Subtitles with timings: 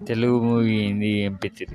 [0.00, 1.10] Telugu movie ఏంది?
[1.20, 1.66] ఏం three